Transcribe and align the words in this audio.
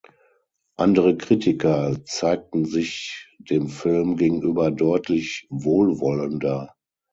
Andere 0.77 1.15
Kritiker 1.15 1.95
zeigten 2.05 2.65
sich 2.65 3.31
dem 3.37 3.67
Film 3.69 4.17
gegenüber 4.17 4.71
deutlich 4.71 5.45
wohlwollender. 5.51 6.73